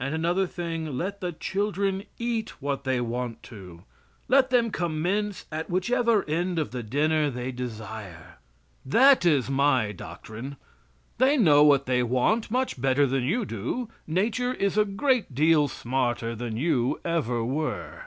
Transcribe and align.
And, 0.00 0.16
another 0.16 0.48
thing; 0.48 0.98
let 0.98 1.20
the 1.20 1.30
children 1.30 2.02
eat 2.18 2.60
what 2.60 2.82
they 2.82 3.00
want 3.00 3.40
to. 3.44 3.84
Let 4.26 4.50
them 4.50 4.72
commence 4.72 5.46
at 5.52 5.70
whichever 5.70 6.24
end 6.24 6.58
of 6.58 6.72
the 6.72 6.82
dinner 6.82 7.30
they 7.30 7.52
desire. 7.52 8.38
That 8.84 9.24
is 9.24 9.48
my 9.48 9.92
doctrine. 9.92 10.56
They 11.18 11.36
know 11.36 11.62
what 11.62 11.86
they 11.86 12.02
want 12.02 12.50
much 12.50 12.80
better 12.80 13.06
than 13.06 13.22
you 13.22 13.44
do. 13.44 13.88
Nature 14.08 14.52
is 14.54 14.76
a 14.76 14.84
great 14.84 15.36
deal 15.36 15.68
smarter 15.68 16.34
than 16.34 16.56
you 16.56 16.98
ever 17.04 17.44
were. 17.44 18.06